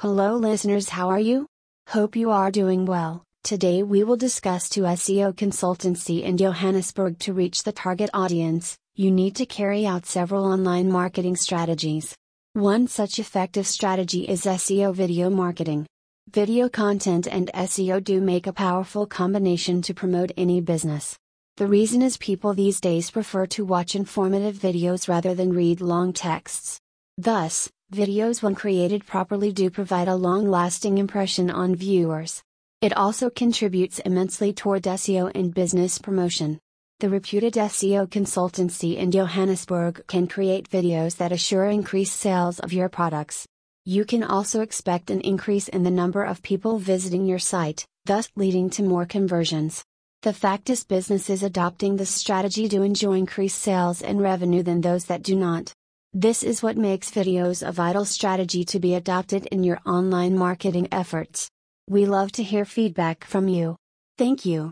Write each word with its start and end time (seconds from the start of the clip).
Hello, 0.00 0.34
listeners, 0.34 0.88
how 0.88 1.10
are 1.10 1.20
you? 1.20 1.44
Hope 1.88 2.16
you 2.16 2.30
are 2.30 2.50
doing 2.50 2.86
well. 2.86 3.22
Today 3.44 3.82
we 3.82 4.02
will 4.02 4.16
discuss 4.16 4.70
two 4.70 4.84
SEO 4.84 5.34
consultancy 5.34 6.22
in 6.22 6.38
Johannesburg 6.38 7.18
to 7.18 7.34
reach 7.34 7.64
the 7.64 7.72
target 7.72 8.08
audience. 8.14 8.78
You 8.94 9.10
need 9.10 9.36
to 9.36 9.44
carry 9.44 9.84
out 9.84 10.06
several 10.06 10.46
online 10.46 10.90
marketing 10.90 11.36
strategies. 11.36 12.16
One 12.54 12.88
such 12.88 13.18
effective 13.18 13.66
strategy 13.66 14.26
is 14.26 14.46
SEO 14.46 14.94
video 14.94 15.28
marketing. 15.28 15.84
Video 16.30 16.70
content 16.70 17.26
and 17.26 17.50
SEO 17.52 18.02
do 18.02 18.22
make 18.22 18.46
a 18.46 18.54
powerful 18.54 19.04
combination 19.04 19.82
to 19.82 19.92
promote 19.92 20.32
any 20.34 20.62
business. 20.62 21.18
The 21.58 21.66
reason 21.66 22.00
is 22.00 22.16
people 22.16 22.54
these 22.54 22.80
days 22.80 23.10
prefer 23.10 23.44
to 23.48 23.66
watch 23.66 23.94
informative 23.94 24.56
videos 24.56 25.10
rather 25.10 25.34
than 25.34 25.52
read 25.52 25.82
long 25.82 26.14
texts. 26.14 26.80
Thus, 27.18 27.68
videos 27.90 28.40
when 28.40 28.54
created 28.54 29.04
properly 29.04 29.52
do 29.52 29.68
provide 29.68 30.06
a 30.06 30.14
long 30.14 30.48
lasting 30.48 30.98
impression 30.98 31.50
on 31.50 31.74
viewers. 31.74 32.42
It 32.80 32.96
also 32.96 33.30
contributes 33.30 33.98
immensely 33.98 34.52
toward 34.52 34.84
SEO 34.84 35.32
and 35.34 35.52
business 35.52 35.98
promotion. 35.98 36.60
The 37.00 37.10
reputed 37.10 37.54
SEO 37.54 38.06
consultancy 38.06 38.96
in 38.96 39.10
Johannesburg 39.10 40.06
can 40.06 40.28
create 40.28 40.70
videos 40.70 41.16
that 41.16 41.32
assure 41.32 41.66
increased 41.66 42.14
sales 42.14 42.60
of 42.60 42.72
your 42.72 42.88
products. 42.88 43.46
You 43.84 44.04
can 44.04 44.22
also 44.22 44.60
expect 44.60 45.10
an 45.10 45.20
increase 45.22 45.66
in 45.66 45.82
the 45.82 45.90
number 45.90 46.22
of 46.22 46.42
people 46.42 46.78
visiting 46.78 47.26
your 47.26 47.38
site, 47.38 47.86
thus 48.04 48.28
leading 48.36 48.70
to 48.70 48.82
more 48.82 49.06
conversions. 49.06 49.84
The 50.22 50.32
fact 50.32 50.70
is, 50.70 50.84
businesses 50.84 51.42
adopting 51.42 51.96
this 51.96 52.10
strategy 52.10 52.68
do 52.68 52.82
enjoy 52.82 53.14
increased 53.14 53.58
sales 53.58 54.02
and 54.02 54.20
revenue 54.20 54.62
than 54.62 54.82
those 54.82 55.06
that 55.06 55.22
do 55.22 55.34
not. 55.34 55.72
This 56.12 56.42
is 56.42 56.60
what 56.60 56.76
makes 56.76 57.12
videos 57.12 57.64
a 57.66 57.70
vital 57.70 58.04
strategy 58.04 58.64
to 58.64 58.80
be 58.80 58.96
adopted 58.96 59.46
in 59.46 59.62
your 59.62 59.78
online 59.86 60.36
marketing 60.36 60.88
efforts. 60.90 61.48
We 61.88 62.04
love 62.04 62.32
to 62.32 62.42
hear 62.42 62.64
feedback 62.64 63.24
from 63.24 63.46
you. 63.46 63.76
Thank 64.18 64.44
you. 64.44 64.68